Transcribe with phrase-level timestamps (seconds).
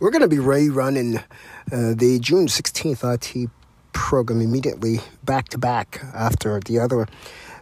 [0.00, 1.22] We're going to be rerunning
[1.70, 3.48] uh, the June 16th IT
[3.92, 7.06] program immediately back to back after the other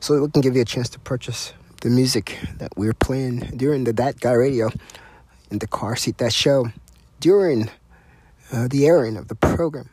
[0.01, 3.85] so we can give you a chance to purchase the music that we're playing during
[3.85, 4.71] the That Guy Radio
[5.51, 6.69] in the car seat that show
[7.21, 7.69] during
[8.51, 9.91] uh, the airing of the program.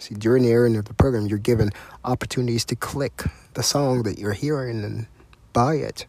[0.00, 1.70] See, during the airing of the program, you're given
[2.04, 3.22] opportunities to click
[3.54, 5.06] the song that you're hearing and
[5.52, 6.06] buy it.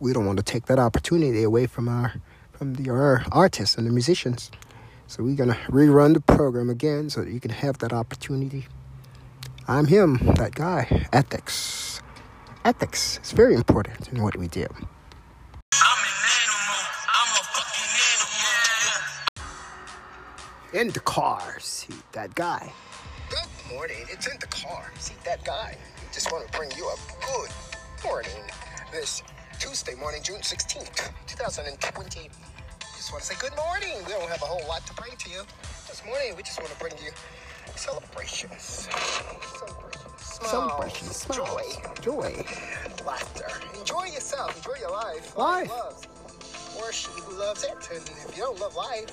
[0.00, 2.14] We don't want to take that opportunity away from our
[2.52, 4.50] from the our artists and the musicians.
[5.10, 8.68] So we're gonna rerun the program again so that you can have that opportunity.
[9.66, 11.08] I'm him, that guy.
[11.12, 12.00] Ethics.
[12.64, 14.68] Ethics is very important in what we do.
[20.72, 22.72] In the car, see that guy.
[23.30, 24.06] Good morning.
[24.08, 24.92] It's in the car.
[25.00, 25.76] See that guy.
[26.02, 26.96] We just want to bring you a
[27.26, 27.50] good
[28.04, 28.44] morning.
[28.92, 29.24] This
[29.58, 32.30] Tuesday morning, June 16th, 2020.
[33.00, 33.96] Just want to say good morning.
[34.04, 35.40] We don't have a whole lot to bring to you.
[35.88, 37.10] This morning, we just want to bring you
[37.74, 38.90] celebrations.
[39.56, 40.20] Celebrations.
[40.20, 41.64] Smiles, Celebrations, Joy.
[42.02, 42.44] Joy.
[43.06, 43.48] Laughter.
[43.78, 44.54] Enjoy yourself.
[44.54, 45.34] Enjoy your life.
[45.34, 45.70] Life.
[45.70, 46.08] loves.
[46.76, 47.72] Or she who loves it.
[47.90, 49.08] And if you don't love life,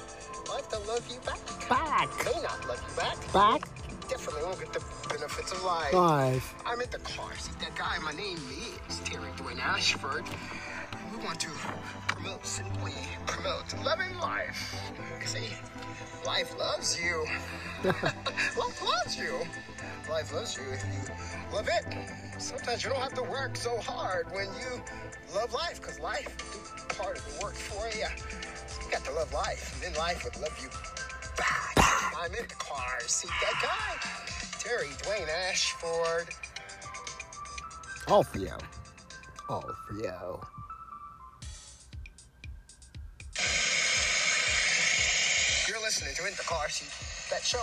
[0.49, 1.39] life don't love you back.
[1.69, 2.09] Back.
[2.25, 3.15] May not love you back.
[3.31, 3.61] Back.
[4.09, 5.93] Definitely won't get the benefits of life.
[5.93, 6.55] Live.
[6.65, 7.31] I'm in the car.
[7.37, 7.97] See that guy?
[8.03, 8.37] My name
[8.89, 10.25] is Terry Dwayne Ashford.
[11.17, 11.49] We want to
[12.07, 12.93] promote, simply
[13.25, 14.75] promote loving life.
[15.25, 15.49] See,
[16.25, 17.25] life loves you.
[17.83, 19.39] life loves you.
[20.09, 22.41] Life loves you if you love it.
[22.41, 24.81] Sometimes you don't have to work so hard when you
[25.33, 28.05] love life, because life do part of the work for you.
[28.67, 30.69] So you got to love life, and then life would love you
[31.35, 32.13] back.
[32.15, 32.99] I'm in the car.
[33.07, 34.59] See that guy?
[34.59, 36.27] Terry Dwayne Ashford.
[38.07, 38.53] All for you.
[39.49, 40.41] All for you.
[46.17, 46.89] To In the Car Seat,
[47.29, 47.61] that show,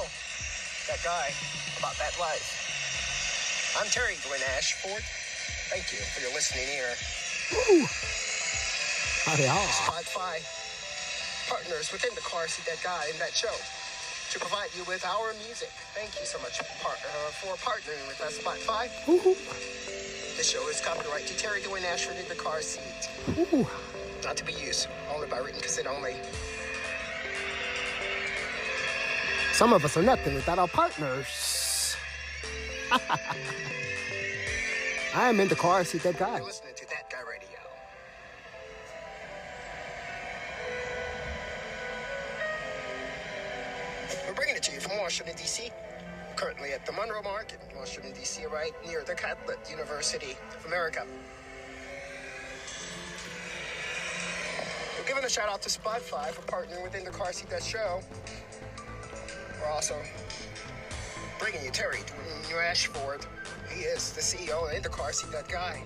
[0.86, 1.34] that guy
[1.82, 3.74] about that life.
[3.74, 5.02] I'm Terry Dwayne Ashford.
[5.74, 6.94] Thank you for your listening ear.
[7.50, 7.82] Woo.
[9.26, 9.58] Howdy, ah.
[9.58, 10.38] Spotify
[11.50, 13.50] partners within the car seat, that guy in that show,
[14.30, 15.74] to provide you with our music.
[15.98, 18.86] Thank you so much uh, for partnering with us, Spotify.
[19.10, 19.34] Woo-hoo.
[20.38, 23.66] This show is copyright to Terry Dwayne Ashford in the car seat, Woo.
[24.22, 26.14] not to be used only by written consent only.
[29.54, 31.94] Some of us are nothing without our partners.
[35.14, 36.40] I am in the car, seat that guy.
[36.40, 37.60] Listening to That Guy Radio.
[44.26, 45.70] We're bringing it to you from Washington, D.C.
[46.34, 51.06] Currently at the Monroe Market in Washington, D.C., right near the Catholic University of America.
[54.98, 58.00] We're giving a shout out to Spotify for partnering within the Car Seat That Show.
[59.64, 59.96] We're also
[61.38, 63.24] bringing you Terry Dwayne Ashford.
[63.74, 65.82] He is the CEO of the Car Seat That Guy.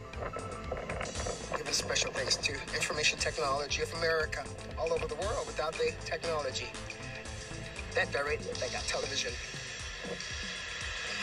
[1.57, 4.43] Giving special thanks to Information Technology of America
[4.81, 6.67] all over the world without the technology.
[7.95, 9.33] That guy radio, that got television.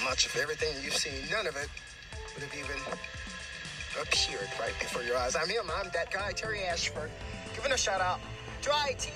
[0.05, 1.67] Much of everything you've seen, none of it
[2.33, 2.81] would have even
[4.01, 5.35] appeared right before your eyes.
[5.35, 7.11] I'm him, I'm that guy, Terry Ashford.
[7.53, 8.21] Giving a shout out
[8.61, 9.11] to IT,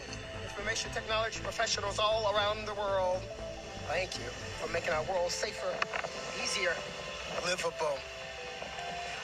[0.59, 3.21] information technology professionals all around the world.
[3.87, 4.27] Thank you
[4.59, 5.71] for making our world safer,
[6.43, 6.73] easier,
[7.45, 7.97] livable.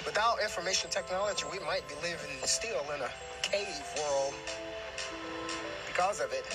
[0.06, 4.34] Without information technology, we might be living still in a cave world.
[5.86, 6.46] Because of it,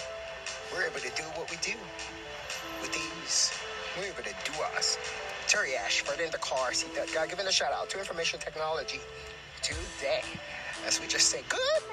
[0.73, 1.77] we're able to do what we do
[2.81, 3.53] with ease.
[3.99, 4.97] We're able to do us.
[5.47, 9.01] Terry Ashford in the car seat that guy giving a shout out to information technology
[9.61, 10.23] today.
[10.87, 11.90] As we just say, good.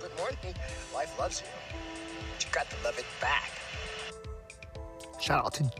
[0.00, 0.54] Good morning.
[0.94, 1.46] Life loves you.
[2.34, 3.50] But you got to love it back.
[5.20, 5.70] Shout out to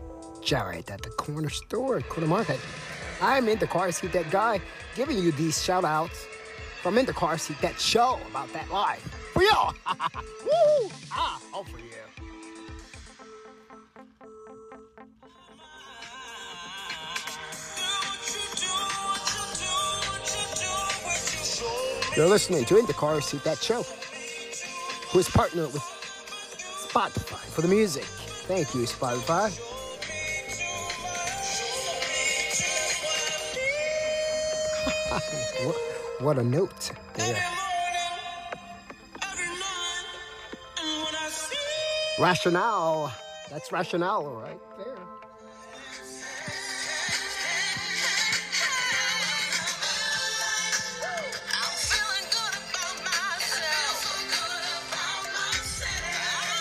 [0.42, 2.60] Jared at the corner store at Corner Market.
[3.20, 4.60] I'm in the car seat, that guy,
[4.94, 6.26] giving you these shout outs
[6.82, 9.02] from in the car seat, that show about that life.
[9.32, 9.74] For y'all.
[10.44, 10.90] Woo!
[11.12, 11.89] Ah, all for you.
[22.16, 23.84] You're listening to In the Car Seat That Show,
[25.12, 25.82] who is partnered with
[26.88, 28.02] Spotify for the music.
[28.02, 29.56] Thank you, Spotify.
[35.66, 35.76] what,
[36.20, 37.40] what a note there.
[42.18, 43.12] Rationale.
[43.50, 44.89] That's rationale right there.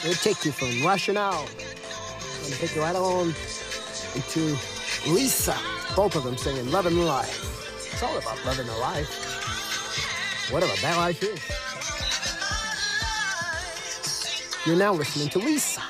[0.06, 1.46] It'll take you from Rationale
[2.46, 3.34] and take you right on
[4.16, 4.58] into
[5.08, 5.58] Lisa.
[5.94, 7.92] Both of them singing Loving Life.
[7.92, 9.10] It's all about loving the life.
[10.52, 11.42] Whatever that life is.
[14.66, 15.82] You're now listening to Lisa.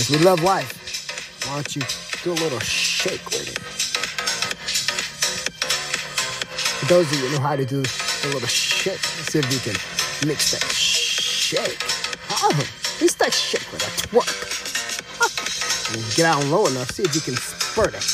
[0.00, 1.82] As we love life, why don't you
[2.24, 3.87] do a little shake with it?
[6.88, 9.76] Those of you know how to do a little shake, see if you can
[10.26, 11.78] mix that shake.
[12.30, 12.50] Oh,
[12.98, 14.56] mix that shake with a twerk.
[16.16, 18.04] Get out low enough, see if you can spurt it.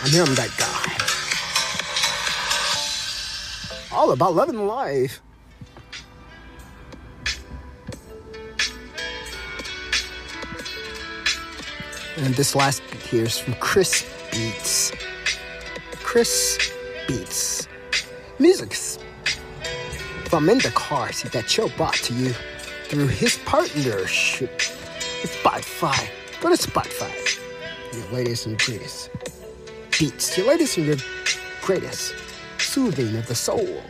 [0.00, 0.92] I'm hearing that guy.
[3.96, 5.20] All about loving life.
[12.16, 14.92] And this last beat here is from Chris Beats.
[16.02, 16.58] Chris
[17.08, 17.68] Beats.
[18.38, 18.98] Music's
[20.24, 21.12] from in the car.
[21.12, 22.32] See that Joe brought to you
[22.84, 24.50] through his partnership
[25.22, 26.08] with Spotify.
[26.40, 27.12] Go to Spotify.
[27.92, 29.10] Your latest and greatest
[29.98, 30.36] beats.
[30.38, 30.96] Your latest and your
[31.60, 32.14] greatest
[32.58, 33.82] soothing of the soul.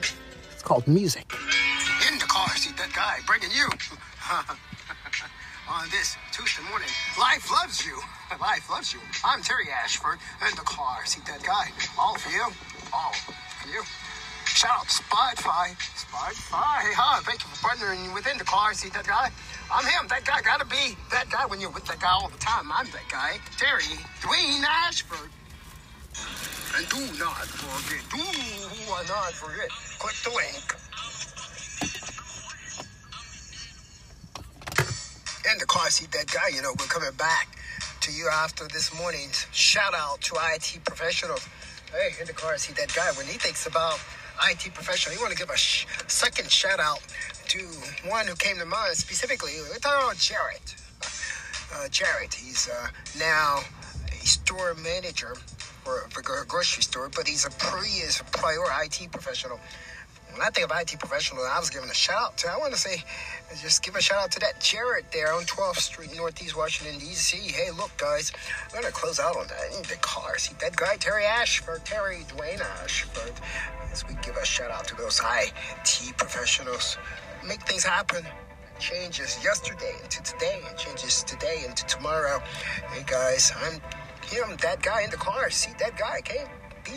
[0.52, 1.32] It's called music.
[2.10, 3.68] In the car, see that guy bringing you
[5.70, 6.88] on this Tuesday morning.
[7.18, 7.98] Life loves you.
[8.40, 9.00] Life loves you.
[9.24, 10.18] I'm Terry Ashford
[10.48, 11.06] in the car.
[11.06, 11.70] See that guy?
[11.98, 12.46] All for you.
[12.92, 13.82] For you.
[14.44, 15.68] Shout out to Spotify.
[15.72, 17.20] Hey, Huh?
[17.24, 18.74] Thank you for partnering within the car.
[18.74, 19.30] See that guy?
[19.72, 20.08] I'm him.
[20.08, 22.70] That guy gotta be that guy when you're with that guy all the time.
[22.70, 23.38] I'm that guy.
[23.56, 25.30] Terry Dwayne Ashford.
[26.76, 28.18] And do not forget, do
[29.08, 29.68] not forget,
[29.98, 30.76] click the link.
[35.52, 37.48] In the car seat, that guy, you know, we're coming back
[38.02, 41.46] to you after this morning's shout out to IT professionals.
[41.92, 44.00] Hey, in the car seat, that guy, when he thinks about
[44.48, 47.00] IT professional, you want to give a sh- second shout out
[47.48, 47.58] to
[48.08, 49.52] one who came to mind specifically.
[49.68, 50.74] We're talking about Jarrett.
[51.74, 53.60] Uh, Jarrett, he's uh, now
[54.08, 55.34] a store manager
[55.84, 59.60] for, a grocery store, but he's a pre is prior IT professional.
[60.32, 62.48] When I think of IT professional, I was giving a shout out to.
[62.48, 63.02] I want to say,
[63.60, 67.36] just give a shout out to that Jared there on 12th Street, Northeast Washington D.C.
[67.36, 68.32] Hey, look, guys,
[68.68, 69.76] I'm gonna close out on that.
[69.76, 73.32] In the car, see that guy Terry Ashford, Terry Dwayne Ashford.
[73.92, 76.96] As we give a shout out to those IT professionals,
[77.46, 78.24] make things happen.
[78.78, 82.42] Changes yesterday into today, and changes today into tomorrow.
[82.90, 83.82] Hey guys, I'm
[84.24, 85.50] him, that guy in the car.
[85.50, 86.48] See that guy can't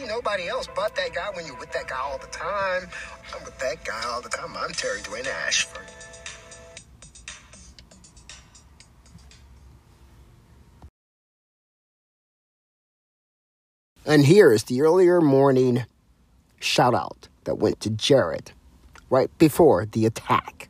[0.08, 2.90] nobody else but that guy when you're with that guy all the time.
[3.36, 4.56] I'm with that guy all the time.
[4.58, 5.86] I'm Terry Dwayne Ashford.
[14.08, 15.86] And here is the earlier morning
[16.60, 18.52] shout out that went to Jared
[19.10, 20.70] right before the attack.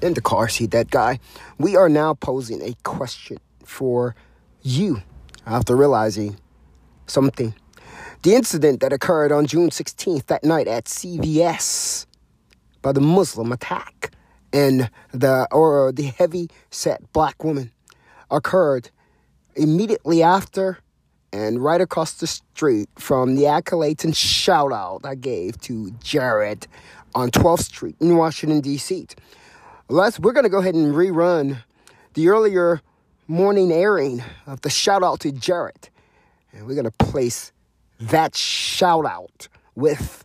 [0.00, 1.18] In the car seat, that guy,
[1.58, 4.14] we are now posing a question for
[4.62, 5.02] you
[5.46, 6.38] after realizing
[7.06, 7.54] something.
[8.22, 12.06] The incident that occurred on June 16th that night at CVS
[12.80, 14.12] by the Muslim attack
[14.52, 17.70] and the or the heavy set black woman
[18.30, 18.90] occurred
[19.54, 20.78] immediately after
[21.32, 26.66] and right across the street from the accolades and shout out I gave to Jared
[27.14, 29.06] on 12th Street in Washington, D.C.
[29.88, 31.58] Let's, we're going to go ahead and rerun
[32.14, 32.80] the earlier
[33.28, 35.88] morning airing of the shout out to Jared.
[36.52, 37.52] And we're going to place
[38.02, 40.24] that shout out with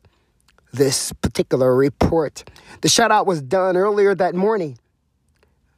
[0.74, 2.50] this particular report.
[2.82, 4.78] The shout out was done earlier that morning,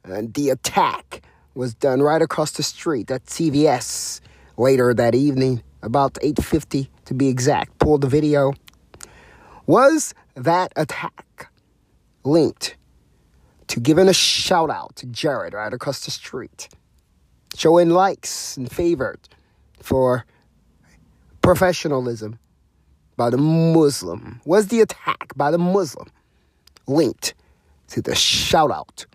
[0.04, 1.22] and the attack
[1.54, 4.20] was done right across the street at CVS
[4.56, 7.78] later that evening, about 8:50 to be exact.
[7.78, 8.54] Pulled the video.
[9.66, 11.50] Was that attack
[12.24, 12.76] linked
[13.68, 16.68] to giving a shout out to Jared right across the street?
[17.54, 19.18] Showing likes and favor
[19.80, 20.24] for
[21.42, 22.38] professionalism
[23.16, 24.40] by the Muslim.
[24.44, 26.08] Was the attack by the Muslim
[26.86, 27.34] linked
[27.88, 29.06] to the shout out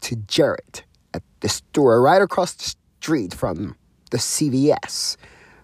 [0.00, 0.82] to Jared
[1.14, 3.76] at the store right across the street from
[4.10, 5.16] the CVS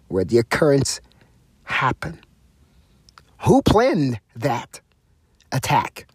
[0.08, 1.00] where the occurrence
[1.64, 2.20] happened?
[3.42, 4.80] Who planned that
[5.52, 6.08] attack?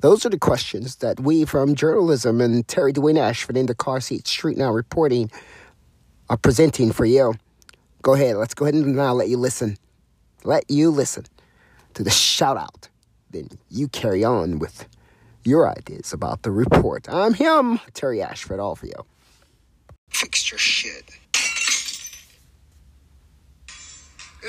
[0.00, 4.00] Those are the questions that we from journalism and Terry Dwayne Ashford in the car
[4.00, 5.30] seat street now reporting
[6.28, 7.34] are presenting for you.
[8.02, 9.76] Go ahead, let's go ahead and now let you listen.
[10.44, 11.24] Let you listen
[11.94, 12.88] to the shout out.
[13.30, 14.88] Then you carry on with
[15.44, 17.08] your ideas about the report.
[17.08, 19.04] I'm him, Terry Ashford, all for you.
[20.10, 21.10] Fix your shit.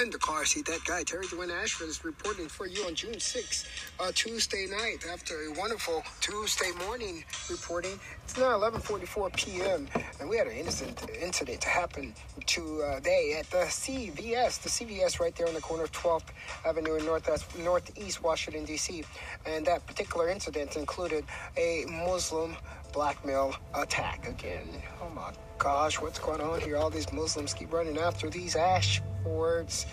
[0.02, 0.66] In the car seat.
[0.66, 3.66] That guy, Terry Dwayne Ashford, is reporting for you on June 6th,
[4.00, 8.00] uh, Tuesday night, after a wonderful Tuesday morning reporting.
[8.24, 9.88] It's now 11:44 p.m.
[10.20, 12.14] and we had an innocent incident to happen
[12.46, 16.30] today at the CVS, the CVS right there on the corner of 12th
[16.66, 19.04] Avenue in Northwest, Northeast Washington D.C.
[19.46, 21.26] And that particular incident included
[21.58, 22.56] a Muslim
[22.94, 24.68] blackmail attack again.
[25.02, 26.78] Oh my gosh, what's going on here?
[26.78, 29.86] All these Muslims keep running after these Ashfords.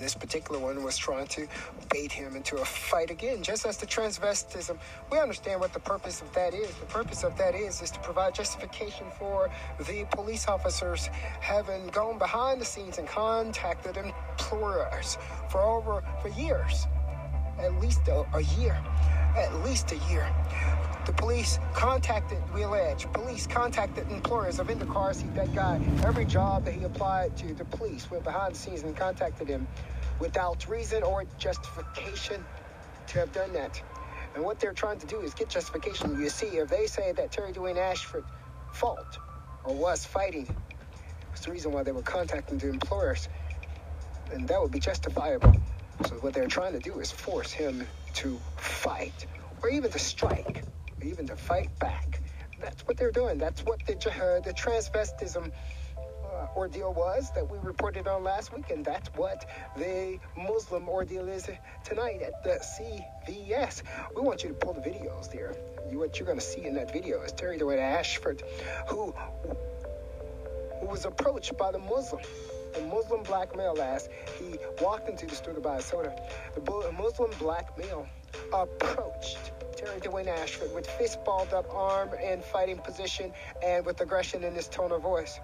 [0.00, 1.46] This particular one was trying to
[1.92, 4.78] bait him into a fight again, just as the transvestism.
[5.12, 6.74] We understand what the purpose of that is.
[6.74, 11.08] The purpose of that is is to provide justification for the police officers
[11.40, 15.18] having gone behind the scenes and contacted employers
[15.50, 16.86] for over for years,
[17.60, 18.76] at least a, a year,
[19.36, 20.28] at least a year
[21.06, 25.80] the police contacted, we allege, police contacted employers of in the car seat that guy.
[26.04, 29.66] Every job that he applied to, the police went behind the scenes and contacted him
[30.18, 32.44] without reason or justification
[33.08, 33.82] to have done that.
[34.34, 36.20] And what they're trying to do is get justification.
[36.20, 38.24] You see, if they say that Terry Dwayne Ashford
[38.72, 39.18] fault
[39.64, 40.48] or was fighting,
[41.32, 43.28] it's the reason why they were contacting the employers,
[44.32, 45.54] and that would be justifiable.
[46.06, 49.26] So what they're trying to do is force him to fight
[49.62, 50.62] or even to strike
[51.04, 52.20] even to fight back.
[52.60, 53.38] That's what they're doing.
[53.38, 55.50] That's what the, uh, the transvestism
[55.96, 61.28] uh, ordeal was that we reported on last week, and that's what the Muslim ordeal
[61.28, 61.48] is
[61.84, 63.82] tonight at the CVS.
[64.14, 65.54] We want you to pull the videos there.
[65.90, 68.42] You, what you're going to see in that video is Terry Dwayne Ashford,
[68.86, 69.14] who
[70.80, 72.22] who was approached by the Muslim.
[72.74, 74.08] The Muslim black male ass.
[74.38, 76.14] He walked into the store to buy a soda.
[76.54, 78.06] The Muslim black male
[78.52, 83.32] approached Terry Dwayne Ashford with fist balled up arm and fighting position
[83.64, 85.40] and with aggression in his tone of voice.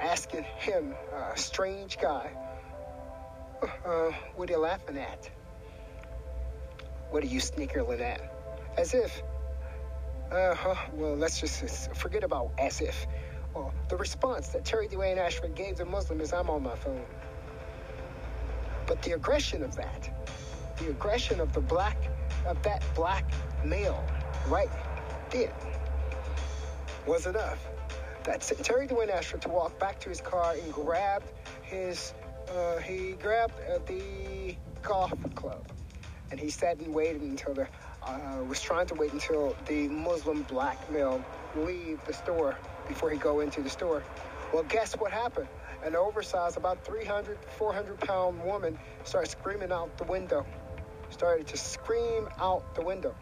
[0.00, 2.30] Asking him, a strange guy,
[3.84, 5.28] uh, what are you laughing at?
[7.10, 8.20] What are you snickering at?
[8.78, 9.20] As if,
[10.30, 13.08] uh huh, well, let's just forget about as if.
[13.54, 17.04] Well, the response that Terry Dwayne Ashford gave the Muslim is, I'm on my phone.
[18.86, 20.10] But the aggression of that,
[20.78, 21.96] the aggression of the black
[22.46, 23.24] of that black
[23.64, 24.04] male
[24.48, 24.70] right
[25.30, 25.52] there
[27.06, 27.58] was enough.
[28.24, 31.30] That Terry Dwayne Ashford to walk back to his car and grabbed
[31.62, 32.12] his,
[32.52, 35.64] uh, he grabbed uh, the golf club,
[36.30, 37.68] and he sat and waited until the,
[38.02, 41.24] uh, was trying to wait until the Muslim black male
[41.56, 42.56] leave the store
[42.88, 44.02] before he go into the store.
[44.52, 45.48] Well, guess what happened?
[45.84, 50.44] An oversized, about 300, 400 pound woman started screaming out the window
[51.16, 53.16] started to scream out the window.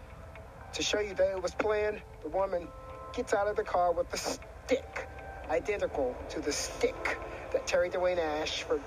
[0.73, 2.69] To show you that it was planned, the woman
[3.15, 5.09] gets out of the car with a stick
[5.49, 7.21] identical to the stick
[7.53, 8.83] that Terry Dwayne Ashford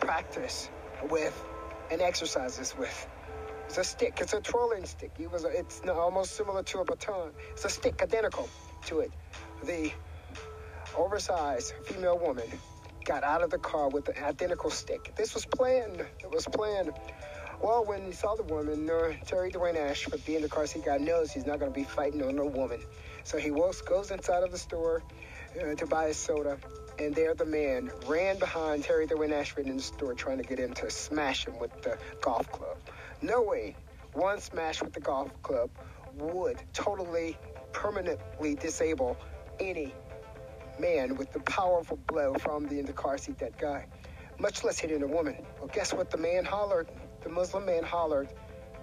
[0.00, 0.70] practiced
[1.10, 1.42] with
[1.90, 3.08] and exercises with.
[3.64, 4.18] It's a stick.
[4.20, 5.12] It's a twirling stick.
[5.18, 5.44] It was.
[5.44, 7.32] A, it's almost similar to a baton.
[7.52, 8.48] It's a stick identical
[8.86, 9.12] to it.
[9.64, 9.92] The
[10.96, 12.48] oversized female woman
[13.04, 15.12] got out of the car with an identical stick.
[15.16, 16.00] This was planned.
[16.00, 16.92] It was planned.
[17.62, 20.98] Well, when he saw the woman, uh, Terry Dwayne Ashford being the car seat guy
[20.98, 22.80] knows he's not going to be fighting on a woman.
[23.24, 25.02] So he walks, goes inside of the store
[25.60, 26.58] uh, to buy a soda,
[26.98, 30.58] and there the man ran behind Terry Dwayne Ashford in the store trying to get
[30.58, 32.76] him to smash him with the golf club.
[33.22, 33.74] No way
[34.12, 35.70] one smash with the golf club
[36.14, 37.38] would totally,
[37.72, 39.16] permanently disable
[39.60, 39.94] any
[40.78, 43.86] man with the powerful blow from the in the car seat that guy,
[44.38, 45.36] much less hitting a woman.
[45.58, 46.88] Well, guess what the man hollered?
[47.26, 48.28] The Muslim man hollered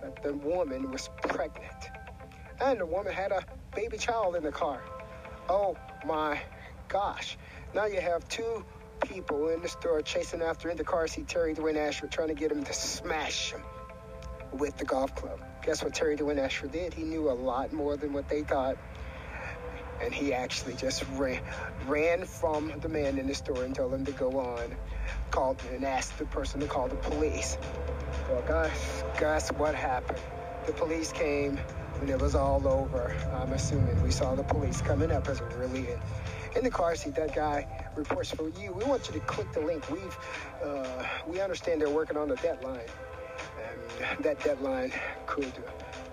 [0.01, 1.89] that the woman was pregnant.
[2.59, 3.41] And the woman had a
[3.73, 4.81] baby child in the car.
[5.47, 6.41] Oh my
[6.89, 7.37] gosh.
[7.73, 8.65] Now you have two
[8.99, 12.33] people in the store chasing after in the car seat Terry Dwayne Ashford trying to
[12.33, 13.61] get him to smash him
[14.51, 15.39] with the golf club.
[15.63, 16.93] Guess what Terry Dwayne Ashford did?
[16.93, 18.77] He knew a lot more than what they thought.
[20.03, 21.39] And he actually just ran,
[21.87, 24.75] ran from the man in the store and told him to go on,
[25.31, 27.57] called and asked the person to call the police.
[28.29, 28.41] Well,
[29.19, 30.19] guess what happened?
[30.65, 31.57] The police came
[31.99, 33.15] when it was all over.
[33.33, 35.99] I'm assuming we saw the police coming up as we were leaving.
[36.55, 38.71] In the car seat, that guy reports for you.
[38.71, 39.89] We want you to click the link.
[39.89, 40.17] We've,
[40.63, 42.87] uh, we understand they're working on the deadline,
[44.09, 44.93] and that deadline
[45.25, 45.53] could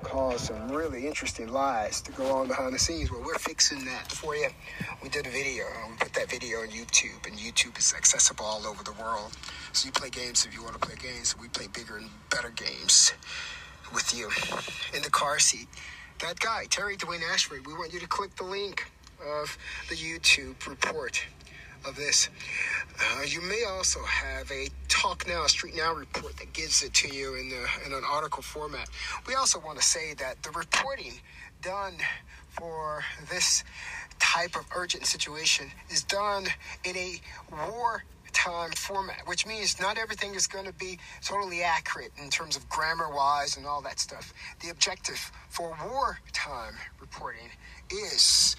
[0.02, 3.10] cause some really interesting lies to go on behind the scenes.
[3.10, 4.48] Well, we're fixing that for you.
[5.02, 5.64] We did a video.
[5.88, 9.32] We put that video on YouTube, and YouTube is accessible all over the world.
[9.72, 11.36] So you play games if you want to play games.
[11.38, 13.12] We play bigger and better games
[13.92, 14.30] with you
[14.94, 15.68] in the car seat.
[16.20, 18.84] That guy, Terry Dwayne Ashford, we want you to click the link
[19.40, 19.56] of
[19.88, 21.22] the YouTube report
[21.86, 22.28] of this.
[22.98, 27.08] Uh, you may also have a Talk Now, Street Now report that gives it to
[27.14, 28.88] you in, the, in an article format.
[29.26, 31.14] We also want to say that the reporting
[31.62, 31.94] done
[32.48, 33.64] for this
[34.18, 36.46] type of urgent situation is done
[36.84, 37.20] in a
[37.68, 42.56] war time format, which means not everything is going to be totally accurate in terms
[42.56, 44.32] of grammar wise and all that stuff.
[44.60, 47.48] The objective for wartime reporting
[47.90, 48.56] is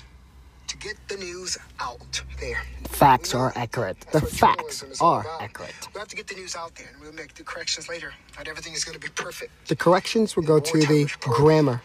[0.71, 2.63] to get the news out there.
[2.87, 3.99] Facts are accurate.
[4.13, 5.75] The facts are accurate.
[5.93, 8.13] We have to get the news out there, and we'll make the corrections later.
[8.37, 9.51] Not everything is going to be perfect.
[9.67, 11.81] The corrections will go to the grammar.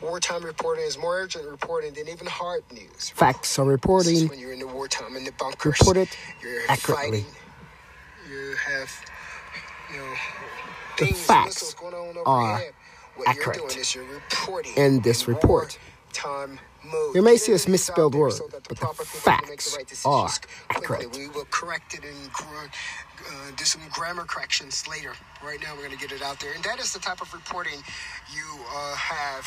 [0.00, 3.10] Wartime reporting is more urgent reporting than even hard news.
[3.10, 4.28] Facts are reporting.
[4.28, 7.20] When you're in the wartime in the bunkers, report it you're accurately.
[7.20, 7.34] Fighting,
[8.30, 8.90] you have,
[9.92, 10.14] you know,
[10.96, 12.62] The things, facts going on over are.
[13.16, 15.78] What accurate you're doing is you're reporting in this report.
[17.14, 19.20] You may see a the news out misspelled word, so the but the proper people
[19.20, 21.16] can make the facts right are accurate.
[21.16, 22.32] We will correct it and
[23.28, 25.12] uh, do some grammar corrections later.
[25.44, 27.32] Right now, we're going to get it out there, and that is the type of
[27.34, 27.80] reporting
[28.34, 29.46] you uh, have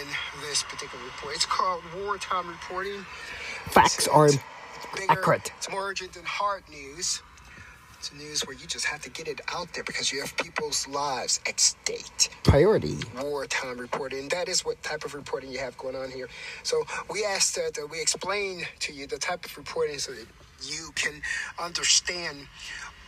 [0.00, 0.06] in
[0.48, 1.34] this particular report.
[1.34, 3.04] It's called wartime reporting.
[3.70, 5.52] Facts So are bigger, accurate.
[5.58, 7.22] It's more urgent than hard news.
[8.00, 10.88] It's news where you just have to get it out there because you have people's
[10.88, 12.96] lives at stake priority.
[13.20, 14.26] wartime reporting.
[14.30, 16.30] That is what type of reporting you have going on here.
[16.62, 20.26] So we asked that uh, we explain to you the type of reporting so that
[20.62, 21.20] you can
[21.62, 22.48] understand.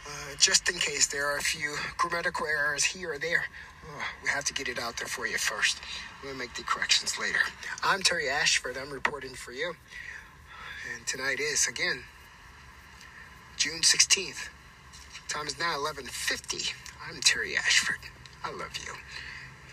[0.06, 3.44] Uh, just in case there are a few grammatical errors here or there,
[3.84, 5.78] uh, we have to get it out there for you first.
[6.22, 7.38] We'll make the corrections later.
[7.82, 8.76] I'm Terry Ashford.
[8.76, 9.74] I'm reporting for you,
[10.94, 12.02] and tonight is again
[13.56, 14.48] June 16th.
[15.32, 16.74] Time is now 11:50.
[17.08, 18.00] I'm Terry Ashford.
[18.44, 18.92] I love you.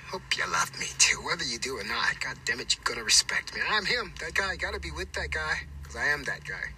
[0.07, 2.17] Hope you love me too, whether you do or not.
[2.21, 3.59] God damn it, you're gonna respect me.
[3.69, 4.55] I'm him, that guy.
[4.55, 6.71] Gotta be with that guy, because I am that guy.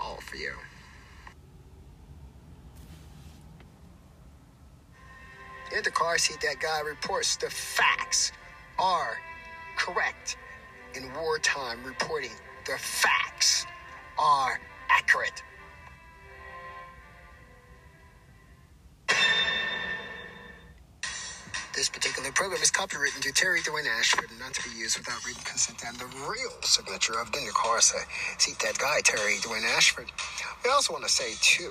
[0.00, 0.54] All for you.
[5.76, 8.32] In the car seat, that guy reports the facts
[8.78, 9.18] are
[9.76, 10.38] correct
[10.94, 12.32] in wartime reporting.
[12.64, 13.66] The facts
[14.18, 15.42] are accurate.
[22.26, 25.42] Particular program is copywritten to Terry Dwayne Ashford and not to be used without written
[25.44, 27.98] consent and the real signature of the new car say,
[28.38, 30.06] seat that guy, Terry Dwayne Ashford.
[30.64, 31.70] We also want to say, too,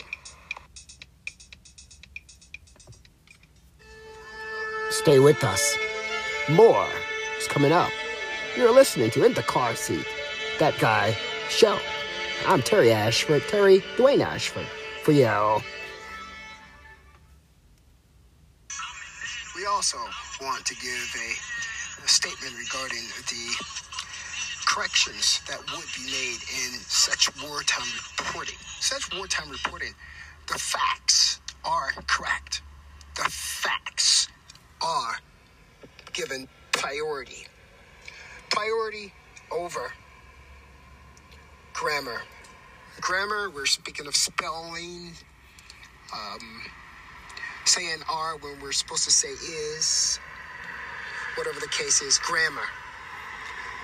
[4.92, 5.78] Stay with us.
[6.50, 6.88] More
[7.38, 7.92] is coming up.
[8.56, 10.06] You're listening to In the Car Seat.
[10.60, 11.18] That guy,
[11.50, 11.78] show.
[12.48, 14.68] I'm Terry Ashford, Terry Dwayne Ashford,
[15.04, 15.62] for you.
[19.94, 20.10] Also
[20.42, 23.66] want to give a, a statement regarding the
[24.66, 27.86] corrections that would be made in such wartime
[28.18, 28.56] reporting.
[28.80, 29.94] Such wartime reporting,
[30.48, 32.64] the facts are correct.
[33.16, 34.28] The facts
[34.82, 35.20] are
[36.14, 37.46] given priority.
[38.50, 39.14] Priority
[39.52, 39.94] over
[41.74, 42.22] grammar.
[43.02, 45.12] Grammar, we're speaking of spelling,
[46.12, 46.62] um,
[47.66, 50.20] saying are when we're supposed to say is,
[51.36, 52.68] whatever the case is, grammar.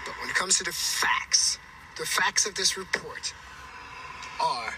[0.06, 1.60] But when it comes to the facts,
[1.98, 3.34] the facts of this report
[4.42, 4.74] are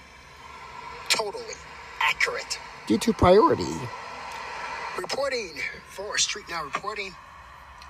[1.10, 1.56] totally
[2.02, 2.60] accurate.
[2.88, 3.64] Due to priority,
[4.98, 5.54] Reporting
[5.88, 7.16] for Street Now Reporting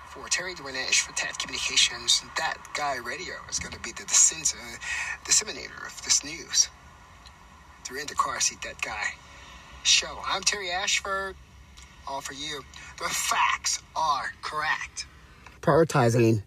[0.07, 2.23] for Terry Dwayne for TAT Communications.
[2.37, 4.77] That guy radio is going to be the uh,
[5.25, 6.69] disseminator of this news.
[7.83, 9.15] Through in the car seat, that guy.
[9.83, 10.17] Show.
[10.25, 11.35] I'm Terry Ashford.
[12.07, 12.63] All for you.
[12.99, 15.05] The facts are correct.
[15.61, 16.41] prioritizing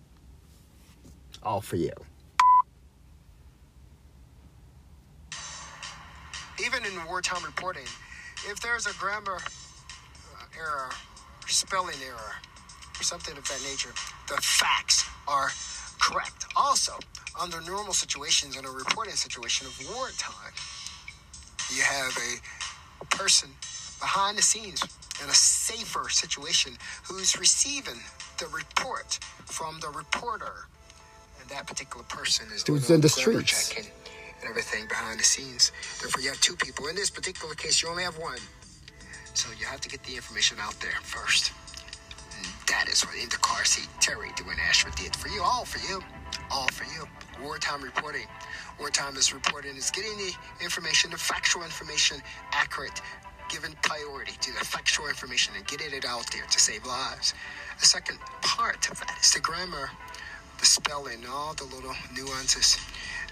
[1.43, 1.93] all for you.
[6.65, 7.85] Even in wartime reporting,
[8.49, 9.39] if there's a grammar
[10.59, 10.89] error,
[11.43, 12.35] or spelling error,
[12.99, 13.93] or something of that nature,
[14.29, 15.51] the facts are
[16.01, 16.47] correct.
[16.57, 16.93] Also,
[17.41, 20.53] under normal situations, in a reporting situation of wartime,
[21.75, 22.41] you have a
[23.11, 23.51] person
[24.01, 24.83] behind the scenes
[25.23, 26.73] in a safer situation
[27.05, 28.01] who's receiving
[28.39, 30.67] the report from the reporter.
[31.41, 33.69] And that particular person is doing Who's in the streets.
[33.69, 33.91] checking
[34.41, 35.73] and everything behind the scenes.
[36.01, 36.87] Therefore, you have two people.
[36.89, 38.39] In this particular case, you only have one.
[39.35, 41.53] So you have to get the information out there first.
[42.69, 45.79] That is what in the car seat Terry Dwayne Ashford did for you, all for
[45.91, 46.03] you,
[46.51, 47.07] all for you.
[47.43, 48.27] Wartime reporting.
[48.79, 52.19] Wartime is reporting is getting the information, the factual information,
[52.53, 53.01] accurate,
[53.49, 57.35] given priority to the factual information and getting it out there to save lives.
[57.79, 59.91] The second part of that is the grammar,
[60.59, 62.79] the spelling, all the little nuances.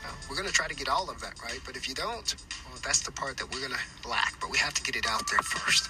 [0.04, 2.34] Uh, we're going to try to get all of that right, but if you don't,
[2.68, 4.34] well, that's the part that we're going to lack.
[4.40, 5.88] But we have to get it out there first.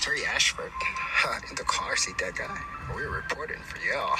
[0.00, 0.72] Terry Ashford
[1.48, 2.60] in the car seat, that guy.
[2.94, 4.16] We're reporting for y'all.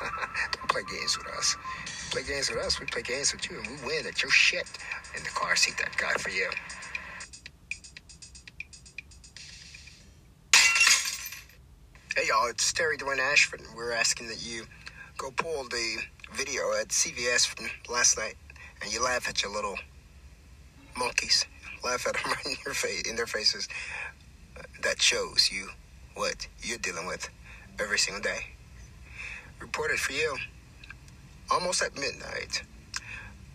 [0.52, 1.56] Don't play games with us.
[2.10, 4.68] Play games with us, we play games with you, and we win at your shit
[5.16, 6.48] in the car seat, that guy for you.
[12.14, 14.64] Hey y'all, it's Terry Dwayne Ashford, and we're asking that you
[15.16, 15.96] go pull the
[16.34, 18.34] video at CVS from last night,
[18.82, 19.76] and you laugh at your little
[20.98, 21.46] monkeys,
[21.82, 23.68] laugh at them right in your face, in their faces.
[24.82, 25.68] That shows you
[26.14, 27.28] what you're dealing with
[27.78, 28.46] every single day.
[29.60, 30.36] Reported for you,
[31.50, 32.62] almost at midnight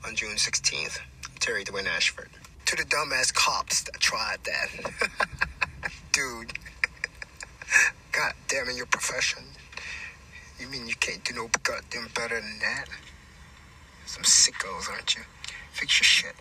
[0.05, 0.99] on June 16th.
[1.39, 2.29] Terry Dwayne Ashford.
[2.67, 5.89] To the dumbass cops that tried that.
[6.13, 6.53] Dude.
[8.13, 9.43] God damn your profession.
[10.59, 12.85] You mean you can't do no goddamn better than that?
[14.05, 15.23] Some sickos, aren't you?
[15.73, 16.35] Fix your shit.